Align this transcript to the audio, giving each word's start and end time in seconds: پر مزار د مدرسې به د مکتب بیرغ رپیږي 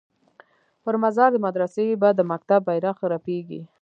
پر 0.83 0.95
مزار 1.03 1.29
د 1.33 1.37
مدرسې 1.45 1.85
به 2.01 2.09
د 2.17 2.19
مکتب 2.31 2.59
بیرغ 2.67 2.97
رپیږي 3.13 3.61